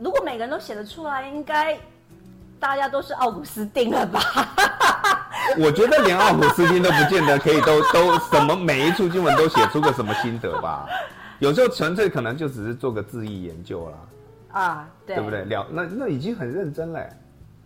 [0.02, 1.78] 如果每个人都写得出来，应该
[2.60, 4.20] 大家都是奥古斯丁了吧？
[5.60, 10.88] 我觉得连奥古斯丁都不见得可以都 都什么每一处经文都写出个什么心得吧？
[11.40, 15.44] 有时候纯粹可能就只是做个字义研究啦，啊，对，对不对？
[15.46, 17.08] 了那那已经很认真嘞。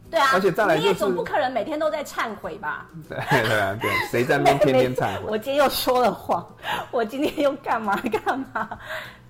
[0.10, 2.86] 对啊，而且再来你也就是总不可能每天都在忏悔吧？
[3.10, 3.18] 对
[3.48, 5.38] 对啊对，谁在那边天天忏悔我？
[5.38, 6.46] 今天又说了谎，
[6.92, 8.70] 我今天又干嘛干嘛？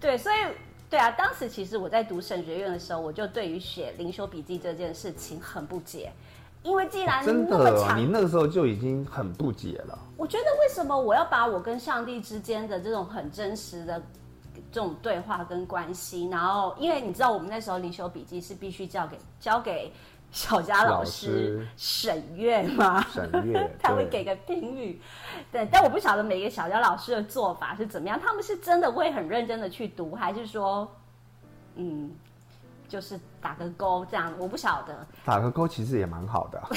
[0.01, 0.35] 对，所以
[0.89, 6.11] 对啊，当时其实我在读神学院的时候，我就对于写灵修笔记这件事情很不解，
[6.63, 9.97] 因为既然真的你那个时候就已经很不解了。
[10.15, 14.01] 我觉得为什么我要把我跟上帝之间的这种很真实的
[14.71, 19.91] 这种对话跟关系，然后因为你知道我们那时候灵修笔记是必须交给交给
[20.35, 21.67] 小佳老老师师。
[21.77, 24.09] 审阅嘛，审阅 他会对。
[24.09, 25.01] 给个评语，
[25.49, 30.85] 对，但我不晓得每个小佳老师的做法是怎么样，他们是真的会很认真的去读，还是说，
[31.75, 32.11] 嗯，
[32.89, 36.59] 就是打个勾这样，我不晓得，打个勾其实也蛮好的。
[36.59, 36.67] 啊，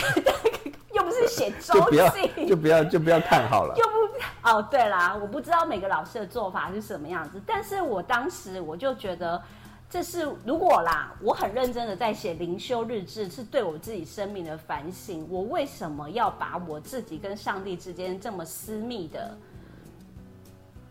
[0.94, 3.74] 又不是写 就周记，就不要就不要看好了。
[3.76, 9.42] 又不哦，对啦，我不知道每个老师的做法是什么样子，但是我当时我就觉得，
[9.90, 15.26] 这是如果啦，我很认真的在写灵修日志，是对我自己生命的反省。
[15.30, 19.36] 我为什么要把我自己跟上帝之间这么私密的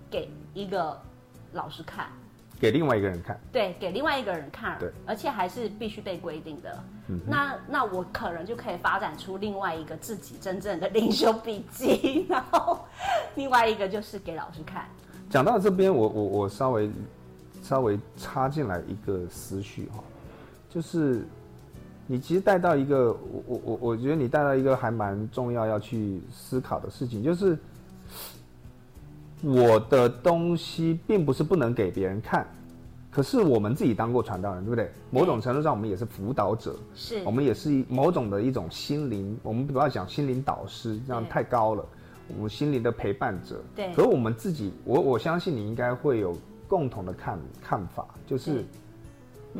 [0.10, 1.00] 给一个
[1.54, 2.08] 老师看？
[2.60, 6.84] 给另外一个人看，对，给另外一个人看，对，而且还是必须被规定的。
[7.10, 12.80] 嗯那那我可能就可以发展出另外一个自己真正的灵修笔记， 然后
[13.36, 14.90] 另外一个就是给老师看。
[15.30, 16.90] 讲到这边，我我我稍微
[17.68, 20.02] 稍微插进来一个思绪哈，
[20.70, 21.28] 就是
[22.06, 27.60] 你其实带到一个，我我我我觉得你带到一个还蛮重要要去思考的事情，就是
[29.42, 32.48] 我的东西并不是不能给别人看，
[33.12, 34.90] 可是我们自己当过传道人，对不对？
[35.12, 37.22] 某种程度上，我们也是辅导者，是。
[37.26, 41.86] 我们也是一某种的一种心灵，我们不要讲心灵导师，这样太高了。
[42.30, 43.94] 我们心灵的陪伴者，对。
[43.94, 46.34] 可是我们自己，我我相信你应该会有
[46.68, 48.64] 共同的看看法，就是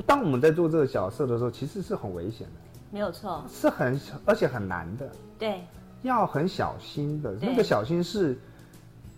[0.06, 2.54] 当我们在做这个角色的时候，其实是很危险的，
[2.92, 5.62] 没有错，是很而且很难的，对。
[6.04, 7.36] 要很小心的。
[7.38, 7.50] 对。
[7.50, 8.38] 那个小心是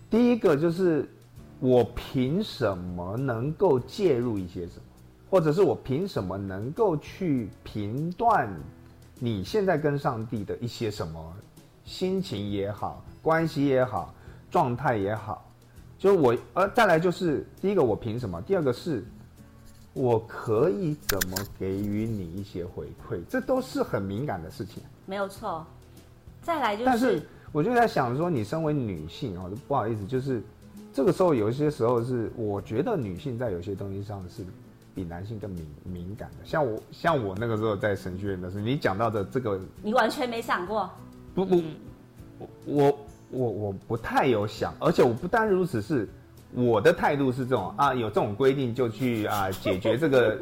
[0.08, 1.06] 第一个，就是
[1.60, 4.82] 我凭什么能够介入一些什么，
[5.28, 8.50] 或者是我凭什么能够去评断
[9.18, 11.32] 你现在跟上帝的一些什么
[11.84, 14.14] 心情也好，关系也好，
[14.50, 15.44] 状态也好，
[16.00, 19.04] 就是我，呃，再来就是第一个我凭什么，第二个是
[19.92, 24.82] 我可以怎么给予你一些回馈，这都是很敏感的事情。
[25.04, 25.64] 没有错。
[26.40, 30.42] 再来就是但是我就在想说，你身为女性哦，不好意思，就是
[30.90, 34.42] 这个时候有一些时候是，我觉得女性在有些东西上是
[34.94, 36.46] 比男性更敏敏感的。
[36.46, 40.88] 像我，像我那个时候在神学院的时候，你讲到的这个，你完全没想过，
[41.34, 41.62] 不不，
[42.64, 42.98] 我
[43.30, 46.08] 我我我不太有想，而且我不单如此是。
[46.52, 50.36] 我的态度是这种啊，有这种规定就去啊解决这个，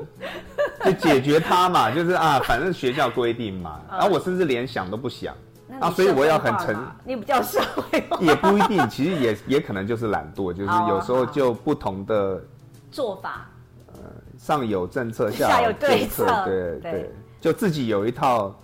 [0.82, 5.34] 就解决它嘛，就是啊，反正学校规定嘛，然后我甚至连想都不想
[5.68, 6.74] 啊，那所以我要很诚，
[7.04, 8.16] 你比较社会化。
[8.22, 12.42] 也不一定，其实也也可能就是懒惰，就是哦有时候就不同的
[12.90, 13.46] 做法，
[13.92, 14.00] 呃
[14.38, 16.80] 上有政策，下下有有对策，对。
[16.80, 18.58] 对，就自己有一套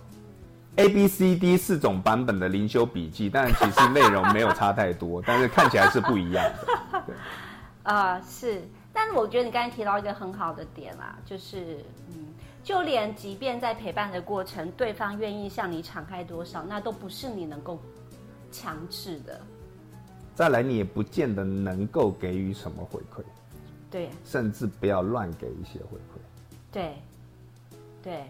[0.77, 7.03] A B C D 四种版本的灵修笔记， 但其实内容没有差太多，但是看起来是不一样的。
[7.05, 7.15] 对
[7.83, 11.77] 啊、是，但是我觉得你刚才提到一个很好的点啦，就是
[12.09, 12.25] 嗯，
[12.63, 17.79] 就连即便在陪伴的过程，对方愿意向你敞开多少，那都不是你能够
[18.51, 19.39] 强制的。
[20.33, 23.23] 再来，你也不见得能够给予什么回馈，
[23.91, 26.19] 对甚至不要乱给一些回馈。
[26.71, 26.95] 对
[28.03, 28.23] 对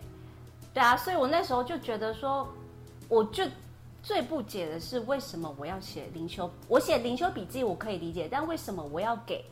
[0.75, 2.45] 对啊，所以我那时候就觉得说，
[3.07, 3.45] 我就
[4.03, 6.51] 最不解的是，为什么我要写灵修？
[6.67, 9.45] 我写灵修笔记我可以理解，但为什么我要给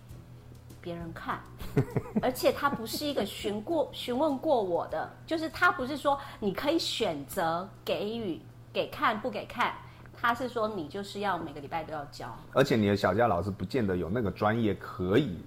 [0.82, 1.40] 别人看？
[2.22, 8.42] 而且他不是一个询过 询问过我的，就是他不是说你可以选择给予
[8.74, 9.74] 给看不给看，
[10.14, 12.28] 他是说你就是要每个礼拜都要交。
[12.52, 15.38] 而且你的小佳老师不见得有那个专业可以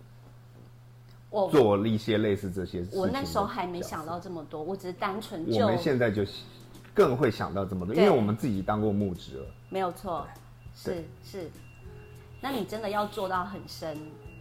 [1.31, 6.23] 我做一些类似这些事情的我那时候还没想到这么多，我只是单纯就我们现在就
[6.95, 9.47] 更会想到这么多，因为我们自己当过牧职了。
[9.69, 10.27] 没有错，
[10.75, 11.51] 是是。
[12.41, 13.99] 那你真的要做到很深，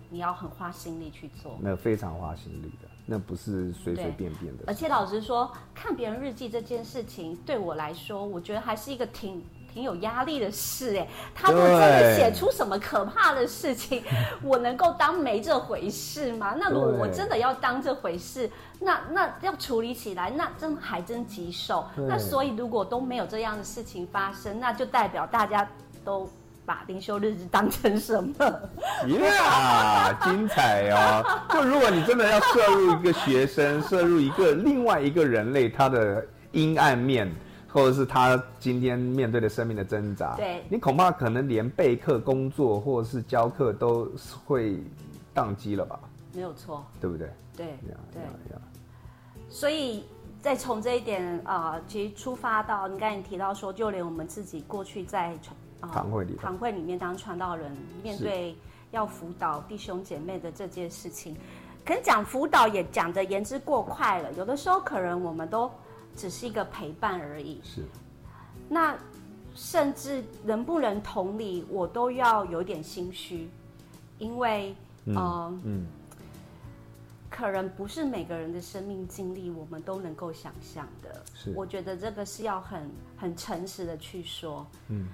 [0.09, 1.57] 你要很花心力去做。
[1.59, 4.73] 那非常花心力的，那不是随随便便的而。
[4.73, 9.41] 且老实说，看别人日记这件事情，对我来说，我觉得还是一个挺
[9.75, 10.95] 挺有压力的事。
[10.95, 14.01] 哎，他如果真的写出什么可怕的事情，
[14.41, 16.55] 我能够当没这回事吗？
[16.57, 21.85] 那如果我真的要当这回事，那那要处理起来，那真还真棘手。
[22.07, 25.67] 那所以如果都没有这样的事情发生，那就代表大家
[26.05, 26.29] 都
[26.65, 28.33] 把灵修日志当成什么？
[29.07, 29.19] 耶，
[30.23, 31.21] 精彩哦！
[31.51, 37.29] 就如果你真的要摄入一个学生， 摄入一个另外一个人类他的阴暗面，
[37.75, 44.09] 或者是他今天面对的生命的挣扎，对你恐怕可能连备课、工作或者是教课都
[44.45, 44.81] 会
[45.35, 45.99] 宕机了吧？
[46.31, 47.29] 没有错，对不对？
[47.53, 48.21] 对呀对。
[49.49, 50.05] 所以
[50.41, 57.69] 再从这一点啊、呃其实出发到你刚才提到说，就连我们自己过去在传、呃堂会里头堂会里面当传道人，
[58.01, 58.55] 面对
[58.91, 61.35] 要辅导弟兄姐妹的这件事情，
[61.85, 65.69] 可能讲辅导也讲的言之过快了，有的时候可能我们都
[66.15, 67.59] 只是一个陪伴而已。
[67.63, 67.83] 是
[68.69, 68.97] 那
[69.53, 73.49] 甚至能不能同理，我都要有点心虚，
[74.17, 74.75] 因为
[75.05, 75.87] 嗯呃嗯，
[77.29, 81.23] 可能不是每个人的生命经历我们都能够想象的。
[81.33, 84.65] 是我觉得这个是要很很诚实的去说。
[84.89, 85.07] 嗯，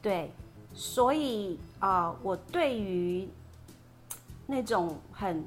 [0.00, 0.32] 对，
[0.72, 3.28] 所以啊、呃我对于
[4.46, 5.44] 那种很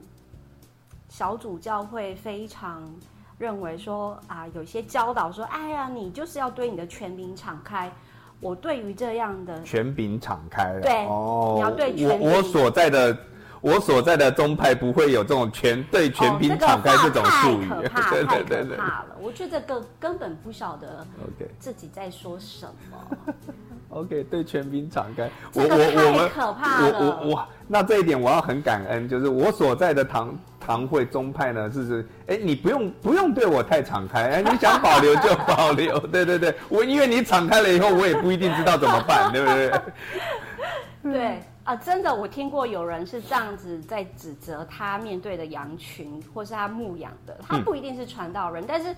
[1.09, 2.89] 小组教会非常
[3.37, 7.91] 认为说啊，有些教导说，哎呀，你就是要对你的权柄敞开。
[8.39, 10.81] 我对于这样的权柄敞开了。
[10.81, 13.17] 对哦，你要对我我所在的。
[13.63, 18.75] 我所在的宗派不会有这种权对权柄哦这个敞开这种术语，太可怕，对 太对对对。
[18.75, 19.15] 可怕了。
[19.21, 23.33] 我觉得根根本不晓得 OK 自己在说什么。
[23.87, 25.31] OK，对权柄敞开。
[25.53, 41.11] 我这个我我太们可怕我我，那这一点我要很感恩，就是我所在的堂堂会宗派呢，是是，哎，你不用不用对我太敞开，哎，你想保留就保留， 对对对，我因为你敞开了以后，我也不一定知道怎么办， 对不对？
[41.11, 48.95] 对啊，真的，我听过有人是这样子在指责他面对的羊群，或是他牧养的，他嗯不一定是传道人，但是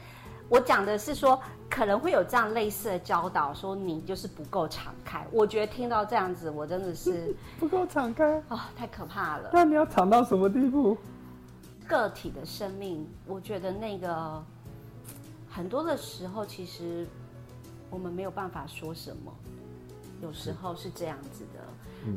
[0.47, 5.25] 我讲的是说，可能会有这样类似的教导，说你就是不够敞开。
[5.31, 9.49] 我觉得听到这样子，我真的是 不够敞开，啊、太可怕了。
[9.51, 10.95] 那你要敞到什么地步？
[11.87, 14.43] 个体的生命，我觉得那个
[15.49, 17.07] 很多的时候，其实
[17.89, 19.33] 我们没有办法说什么，
[20.21, 21.61] 有时候是这样子的。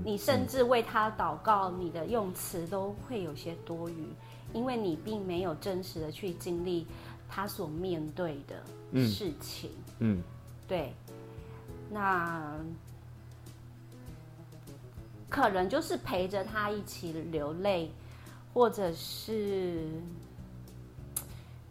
[0.05, 4.07] 你甚至为他祷告，你的用词都会有些多余，
[4.53, 6.87] 因为你并没有真实的去经历
[7.27, 9.71] 他所面对的嗯事情。
[10.01, 10.23] 嗯，
[10.67, 10.93] 对，
[11.91, 12.55] 那
[15.31, 17.91] 可能就是陪着他一起流泪，
[18.53, 19.89] 或者是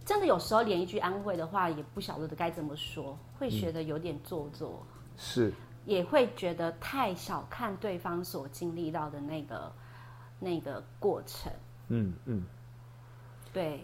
[0.06, 4.82] 真的有时候连一句安慰的话也不晓得该怎么说，会觉得有点做作，
[5.18, 5.52] 是
[5.86, 9.72] 也会觉得太小看对方所经历到的那个
[10.40, 11.52] 那个过程。
[11.90, 12.44] 嗯嗯。
[13.54, 13.80] 对，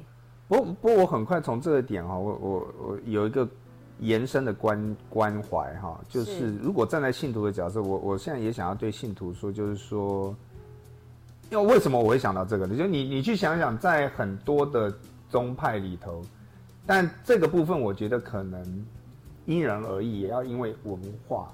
[0.47, 3.47] 不过不过我很快从这个点哈，我我我有一个
[3.99, 10.35] 延伸的关关怀哈，就是是如果站在信徒的角色，我我现在也想要对信徒说，就是说，
[11.53, 12.75] 因为为什么我会想到这个呢？
[12.75, 14.91] 就你你去想想，在很多的
[15.29, 16.23] 宗派里头，
[16.83, 18.85] 但这个部分我觉得可能
[19.45, 21.53] 因人而异，也要因为文化。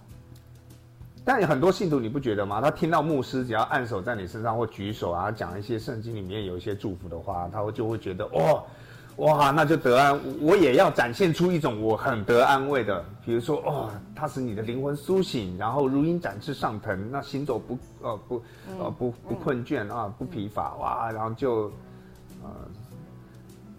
[1.25, 2.61] 但很多信徒你不觉得吗？
[2.61, 8.63] 他听到牧师只要按手在你身上或举手啊，讲一些圣经里面有一些祝福的话，他会就会觉得哦，
[9.19, 10.19] 哇，那就得安。
[10.41, 18.41] 我也要展现出一种我很得安慰的，比如说哦，它使你的灵魂苏醒，然后如鹰展翅上腾，那行走不呃不
[18.79, 21.65] 呃不不困倦啊，不疲乏哇，然后就
[22.43, 22.49] 呃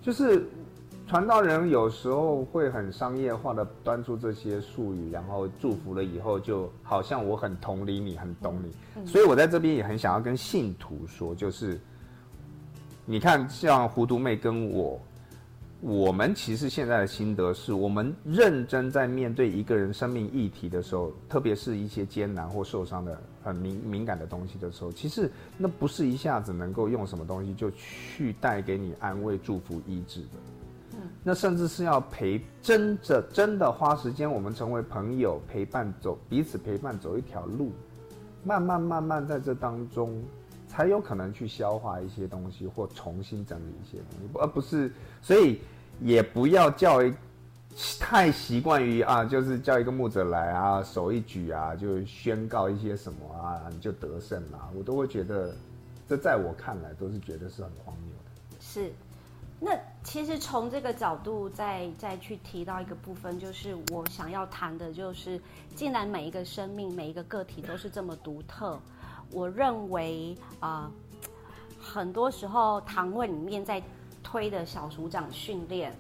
[0.03, 0.47] 就是
[1.07, 9.07] 传道人有时候会很商业化的端出这些术语，然后祝福了以后，就好像我很同理你，很懂你。
[9.07, 11.81] 所以我在这边也很想要跟信徒说，就是
[13.07, 15.01] 你看，像糊涂妹跟我，
[15.81, 30.29] 我们其实现在的心得是，我们认真在面对一个人生命议题的时候，特别是一些艰难或受伤的很敏敏感的东西的时候，其实那不是一下子能够用什么东西就去带给你安慰、祝福、医治的。
[30.93, 37.73] 嗯那甚至是要陪真的真的花时间，我们成为朋友，陪伴走彼此陪伴走一条路，
[38.45, 40.23] 慢慢慢慢在这当中，
[40.71, 45.61] 才有可能去消化一些东西或重新整理一些东西，而不是所以
[46.01, 47.13] 也不要叫一
[47.99, 55.53] 太习惯于啊，就是叫一个牧者来啊，手一举啊，就宣告一些什么啊，你就得胜了，我都会觉得，
[56.09, 58.57] 这在我看来都是觉得是很荒谬的。
[58.61, 58.93] 是。
[59.63, 65.39] 那其实从这个角度再再去提到一个部分，就是我想要谈的，就是
[65.75, 68.81] 既然每一个生命、每一个个体都是这么独特，
[69.33, 70.91] 我认为啊，
[71.81, 73.83] 很多时候堂会里面在
[74.23, 75.97] 推的小组长训练，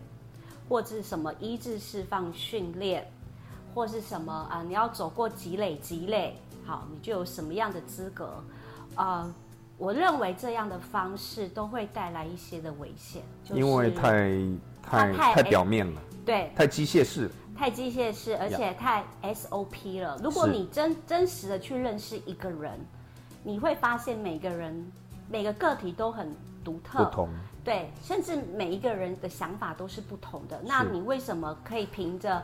[0.68, 3.10] 或者是什么医治释放训练，
[3.74, 8.42] 或是什么啊，你要走过积累积累，好，你就有什么样的资格
[8.94, 9.32] 啊？
[9.78, 13.22] 我认为这样的方式都会带来一些的危险，
[13.54, 14.38] 因为太
[14.82, 20.20] 太太表面了，对，太机械式，太机械式，而且太 SOP 了。
[20.22, 22.78] 如果你真真实的去认识一个人，
[23.42, 24.92] 你会发现每个人
[25.30, 26.34] 每个个体都很
[26.64, 27.28] 独特，不同，
[27.64, 30.60] 对，甚至每一个人的想法都是不同的。
[30.64, 32.42] 那你为什么可以凭着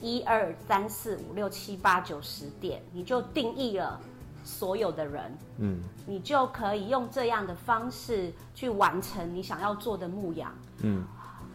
[0.00, 4.00] 一二三四五六七八九十点，你就定义了？
[4.44, 11.04] 所有的人，嗯，你就可以用这样的方式去完成你想要做的牧羊，嗯，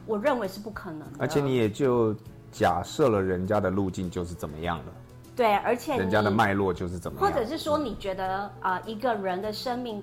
[0.05, 1.17] 我认为是不可能的。
[1.17, 2.15] 而且你也就
[2.51, 4.91] 假设了人家的路径就是怎么样的，
[5.35, 10.01] 对，而且人家的脉络就是怎么样，或者是说你觉得啊，一个人的生命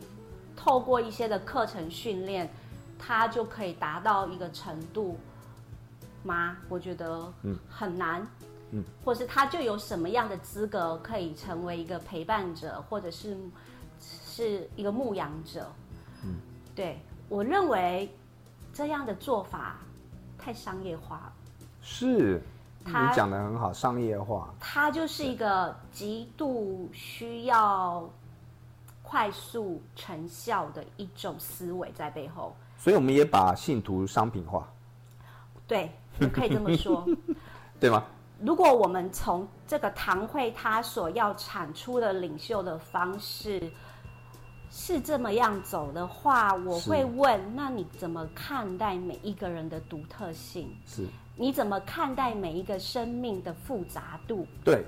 [0.56, 2.50] 透过一些的课程训练，
[2.98, 5.18] 他就可以达到一个程度
[6.22, 6.56] 吗？
[6.68, 8.26] 我觉得嗯很难。
[8.72, 13.36] 嗯，或是他就有什么样的资格可以成为一个陪伴者，或者是
[14.00, 15.66] 是一个牧羊者？
[16.24, 16.36] 嗯，
[16.72, 18.08] 对我认为
[18.72, 19.78] 这样的做法
[20.38, 21.32] 太商业化了。
[21.82, 22.40] 是，
[22.84, 24.52] 你讲的很好，商业化。
[24.58, 28.08] 它就是一个极度需要
[29.02, 32.54] 快速成效的一种思维在背后。
[32.78, 34.66] 所以我们也把信徒商品化。
[35.66, 35.92] 对，
[36.32, 37.06] 可以这么说，
[37.78, 38.02] 对吗？
[38.40, 43.70] 如果我们从这个堂会他所要产出的领袖的方式
[44.70, 50.74] 是这么样走的话，我会问：那你怎么看待每一个人的独特性？
[50.86, 51.06] 是，
[51.40, 54.46] 你怎么看待每一个生命的复杂度？
[54.62, 54.84] 对，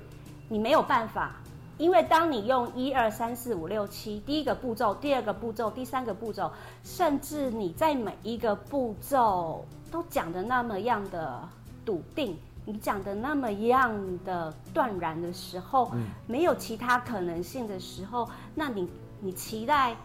[0.47, 1.37] 你没有办法，
[1.79, 6.51] 因为当你用一二三四五六七第一个步骤、第二个步骤、第三个步骤，
[6.83, 11.41] 甚至你在每一个步骤都讲的那么样的
[11.83, 12.37] 笃定。
[12.65, 13.91] 你讲的那么样
[14.23, 15.91] 的断然的时候，
[16.27, 18.87] 没有其他可能性的时候，那你
[19.19, 19.95] 你期待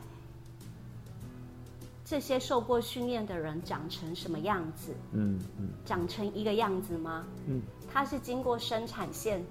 [2.08, 4.94] 这些受过训练的人长成什么样子？
[5.12, 7.26] 嗯嗯，长成一个样子吗？
[7.46, 7.60] 嗯，
[7.92, 9.44] 它是经过生产线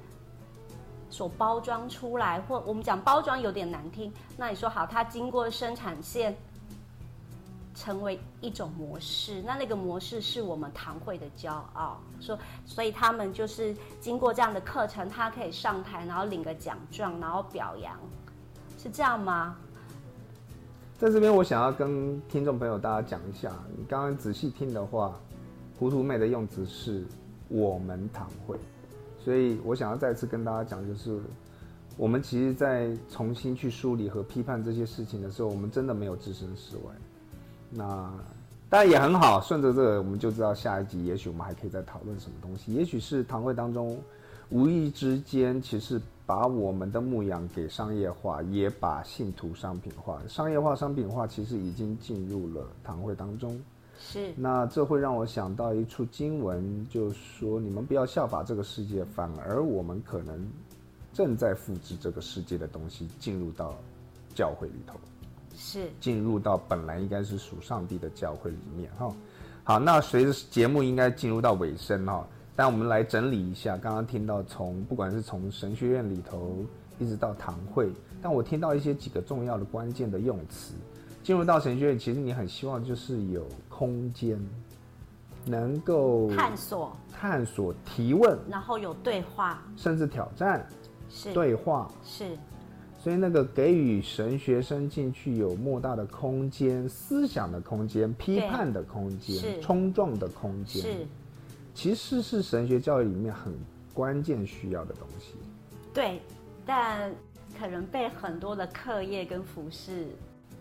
[1.11, 6.35] 所包装出来，或我们讲包装有点难听，那你说好，它经过生产线。
[7.75, 12.01] 成为一种模式，那那个模式是我们堂会的骄傲。
[12.19, 12.35] 说，
[12.65, 17.95] 所以他们就是经过这样的课程，他可以上台，然后领个奖状，然后表扬，
[18.79, 19.55] 是这样吗？
[20.97, 25.13] 在这边，我想要跟听众朋友大家讲一下，你刚刚仔细听的话，
[25.77, 27.05] 糊涂妹的用词是
[27.49, 28.57] 我们堂会，
[29.19, 31.19] 所以我想要再次跟大家讲，就是
[31.97, 36.91] 我们其实，在重新去梳理和批判这些事情的时候，我们真的没有置身事外。
[37.69, 38.11] 那
[38.67, 42.73] 当然也很好，顺着这个，我们就知道下一集，也许我们还可以再讨论什么东西。
[42.73, 44.01] 也许是堂会当中
[44.49, 50.21] 无意之间，其实把我们的牧养给商业化，也把信徒商品化。
[50.27, 53.59] 商业化、商品化其实已经进入了堂会当中。
[53.97, 54.31] 是。
[54.35, 60.45] 那这会让我想到一处经文，就是说你们不要效法这个世界，反而我们可能
[61.13, 63.73] 正在复制这个世界的东西进入到
[64.35, 64.99] 教会里头。
[65.59, 69.11] 是进入到本来应该是属上帝的教会里面哈，
[69.63, 76.65] 好，那随着节目应该进入到尾声哈，但我们来整理一下，刚刚听到从不管是从神学院里头
[76.97, 80.73] 一直到堂会，但我听到一些几个重要的关键的用词，
[81.21, 84.43] 进入到神学院，其实你很希望就是有空间，
[85.45, 90.67] 能够探索、探索、提问，然后有对话，甚至挑战，
[91.09, 91.31] 是。
[91.33, 91.87] 对话。
[92.03, 92.35] 是。
[92.99, 99.61] 所以那个给予神学生进去有莫大的空间、思想的空间、批判的空间、是。
[99.61, 101.07] 冲撞的空间，是，
[101.77, 103.53] 其实是神学教育里面很
[103.93, 105.35] 关键需要的东西。
[105.93, 106.19] 对，
[106.65, 107.13] 但
[107.59, 110.07] 可能被很多的课业跟服饰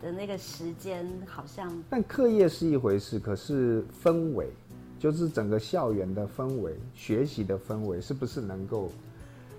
[0.02, 4.50] 的那个时间，好像但课业是一回事，可是氛围，
[4.98, 8.92] 就是整个校园的氛围、学习的氛围，是不是能够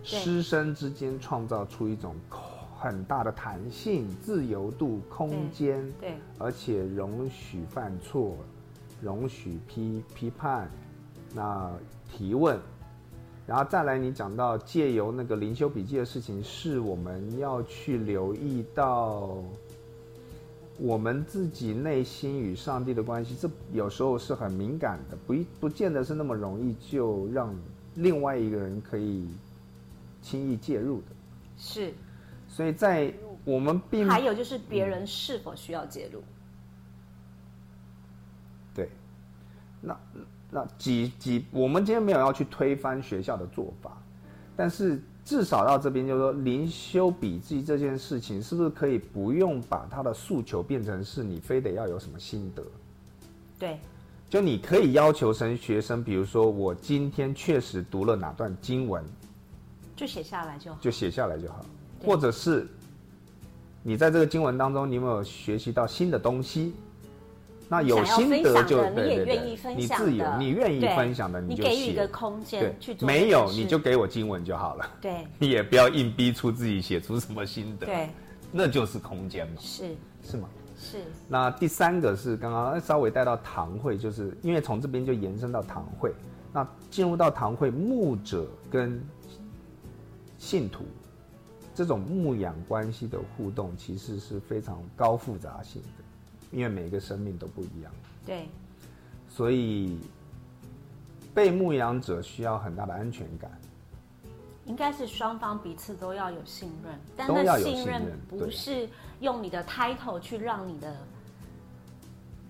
[0.03, 2.15] 对师生之间创造出一种
[2.77, 8.37] 很大的弹性、自由度、空间，对而且容许犯错，
[9.01, 10.69] 容许批批判，
[11.37, 11.71] 那
[12.11, 12.59] 提问。
[13.45, 19.37] 然后再来，你讲到借由那个灵修笔记的事情，是我们要去留意到
[20.77, 27.55] 我们自己内心与上帝的关系，这有时候是很敏感的，不一不见得是那么容易就让
[27.95, 29.29] 另外一个人可以
[30.21, 31.07] 轻易介入的。
[31.57, 31.93] 是。
[32.49, 33.13] 所以在
[33.45, 36.21] 我们并还有就是别人是否需要介入？
[38.75, 38.89] 对，
[39.79, 39.97] 那
[40.49, 44.01] 那几几，我们今天没有要去推翻学校的做法，
[44.55, 52.63] 但是至少到这边就是说，灵修笔记这件事情，是不是可以不用把它的诉求变成是你非得要有什么心得？
[53.59, 53.77] 对
[54.29, 59.03] 就你可以要求生学生，比如说我今天确实读了哪段经文，
[59.95, 60.77] 就写下来就好。
[60.79, 61.65] 就写下来就好，
[62.03, 62.67] 或者是
[63.83, 66.73] 你在这个经文当中，你有没有学习到新的东西？
[67.69, 78.09] 那有心得就对对对愿意分你自由，你愿意分享的就你给予一写个空间对去做没有你就给我经文就好了，对你也不要硬逼出自己写出什么心得，对，
[78.51, 80.49] 那就是空间嘛，是是吗？
[80.79, 86.13] 是那第三个是刚刚稍微带到堂会，就是因为从这边就延伸到堂会。
[86.53, 89.03] 那进入到堂会，牧者跟
[90.37, 90.85] 信徒
[91.75, 96.03] 这种牧养关系的互动，其实是非常高复杂性的，
[96.51, 97.91] 因为每个生命都不一样，
[98.25, 98.47] 对
[99.29, 99.99] 所以
[101.33, 103.51] 被牧养者需要很大的安全感。
[104.65, 108.89] 应该是双方彼此都要有信任，但那信任不是
[109.21, 110.93] 用你的 title 去让你的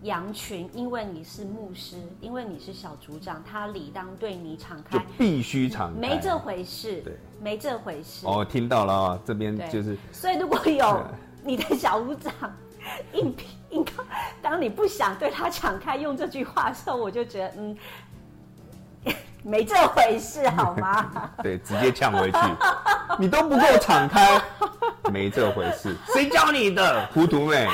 [0.01, 5.99] 羊群，因为你是牧师，因为你是小组长，他理当对你敞就开，必须敞开。
[5.99, 8.25] 没这回事，对，没这回事。
[8.25, 11.05] 哦，听到了啊、这边就是所以如果有
[11.45, 12.33] 你的小组长
[13.13, 14.05] 硬拼硬刚，
[14.41, 17.77] 当你不想对他敞开用这句话的时候，我就觉得嗯，
[19.43, 21.31] 没这回事好吗？
[21.43, 22.37] 对，直接呛回去。
[23.19, 24.41] 你都不够敞开，
[25.11, 25.95] 没这回事。
[26.13, 27.67] 谁教你的，糊涂妹？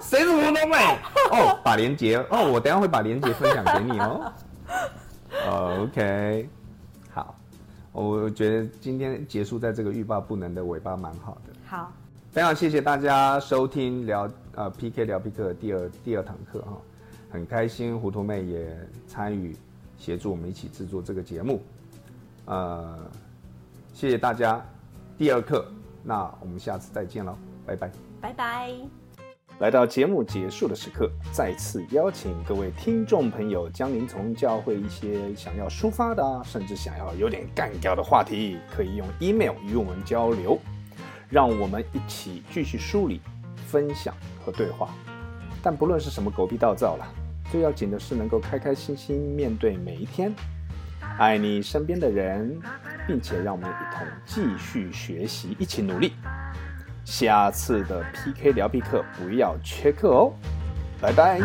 [0.00, 0.98] 谁是糊涂妹？
[1.30, 4.32] 哦，把链接哦，我等下会把链接分享给你哦。
[5.46, 6.48] 哦 OK，
[7.12, 7.34] 好，
[7.92, 11.52] 我觉得今天结束在这个欲罢不能的尾巴蛮好的。
[11.66, 11.92] 好，
[12.30, 16.76] 非常谢谢大家收听聊呃 PK 聊 PK 的第二第二堂课哈，
[17.30, 18.76] 很开心糊涂妹也
[19.06, 19.56] 参与
[19.96, 21.62] 协助我们一起制作这个节目，
[22.44, 22.98] 呃，
[23.94, 24.64] 谢谢大家。
[25.16, 25.66] 第二课，
[26.04, 27.34] 那我们下次再见喽，
[27.66, 27.90] 拜拜。
[28.20, 28.72] 拜拜。
[29.58, 40.56] 来到节目结束的时刻，再次邀请各位听众朋友，将您从教会一些想要抒发的啊，甚至想要有点干掉的话题，可以用 email 与我们交流，
[41.28, 43.20] 让我们一起继续梳理、
[43.66, 44.14] 分享
[44.44, 44.88] 和对话。
[45.62, 47.06] 但不论是什么狗屁倒灶了，
[47.50, 50.32] 最要紧的是能够开开心心面对每一天，
[51.18, 52.58] 爱你身边的人，
[53.06, 56.12] 并且让我们一同继续学习，一起努力。
[57.04, 60.32] 下次的 PK 聊 P 课不要缺课哦，
[61.00, 61.40] 拜拜。